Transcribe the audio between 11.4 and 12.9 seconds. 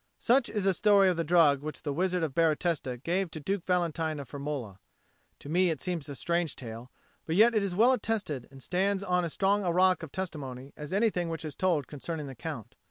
is told concerning the Count.